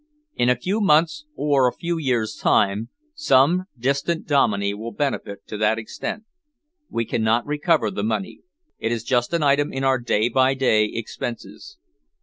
[0.33, 5.57] In a few months' or a few years' time, some distant Dominey will benefit to
[5.57, 6.23] that extent.
[6.89, 8.39] We cannot recover the money.
[8.79, 11.77] It is just an item in our day by day expenses."